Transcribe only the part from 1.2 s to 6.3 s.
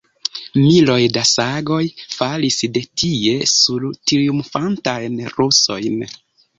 sagoj falis de tie sur la triumfantajn rusojn!